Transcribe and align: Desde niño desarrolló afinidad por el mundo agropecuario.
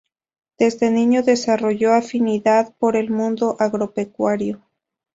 Desde 0.57 0.89
niño 0.89 1.21
desarrolló 1.21 1.93
afinidad 1.93 2.73
por 2.79 2.95
el 2.95 3.11
mundo 3.11 3.55
agropecuario. 3.59 4.63